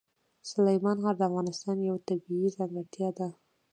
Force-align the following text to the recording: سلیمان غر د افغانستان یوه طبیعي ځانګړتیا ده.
سلیمان 0.51 0.97
غر 1.03 1.15
د 1.17 1.21
افغانستان 1.29 1.77
یوه 1.87 2.03
طبیعي 2.07 2.49
ځانګړتیا 2.57 3.09
ده. 3.17 3.27